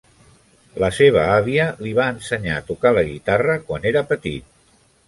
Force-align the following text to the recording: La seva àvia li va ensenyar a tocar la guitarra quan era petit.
La 0.83 0.89
seva 0.99 1.25
àvia 1.35 1.67
li 1.83 1.93
va 2.01 2.09
ensenyar 2.15 2.59
a 2.63 2.67
tocar 2.73 2.95
la 3.01 3.07
guitarra 3.13 3.61
quan 3.71 3.91
era 3.93 4.07
petit. 4.17 4.53